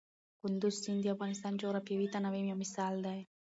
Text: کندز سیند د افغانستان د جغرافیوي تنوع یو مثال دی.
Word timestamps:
کندز 0.39 0.73
سیند 0.83 1.01
د 1.03 1.07
افغانستان 1.15 1.51
د 1.53 1.57
جغرافیوي 1.63 2.07
تنوع 2.13 2.41
یو 2.49 2.57
مثال 2.63 2.93
دی. 3.05 3.19